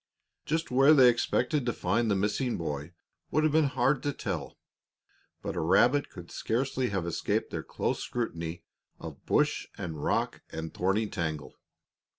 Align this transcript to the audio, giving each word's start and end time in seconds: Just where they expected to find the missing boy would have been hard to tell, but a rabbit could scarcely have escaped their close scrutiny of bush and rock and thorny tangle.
Just 0.47 0.71
where 0.71 0.95
they 0.95 1.09
expected 1.09 1.63
to 1.63 1.73
find 1.73 2.09
the 2.09 2.15
missing 2.15 2.57
boy 2.57 2.91
would 3.29 3.43
have 3.43 3.53
been 3.53 3.65
hard 3.67 4.01
to 4.01 4.11
tell, 4.11 4.57
but 5.43 5.55
a 5.55 5.59
rabbit 5.59 6.09
could 6.09 6.31
scarcely 6.31 6.89
have 6.89 7.05
escaped 7.05 7.51
their 7.51 7.61
close 7.61 7.99
scrutiny 8.01 8.63
of 8.99 9.23
bush 9.27 9.67
and 9.77 10.03
rock 10.03 10.41
and 10.49 10.73
thorny 10.73 11.05
tangle. 11.07 11.53